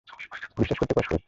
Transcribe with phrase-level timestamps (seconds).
[0.57, 1.19] বিশ্বাস করতে কষ্ট হচ্ছে!